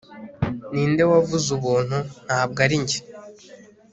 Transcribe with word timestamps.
ninde 0.71 1.03
wavuze 1.11 1.47
ubuntu? 1.57 1.97
ntabwo 2.25 2.57
ari 2.65 2.75
njye 2.83 2.99